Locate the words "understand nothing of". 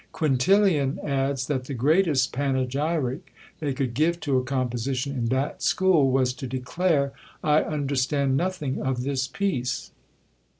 7.61-9.03